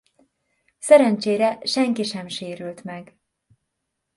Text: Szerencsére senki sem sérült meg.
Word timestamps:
Szerencsére 0.79 1.59
senki 1.65 2.03
sem 2.03 2.27
sérült 2.27 2.83
meg. 2.83 3.17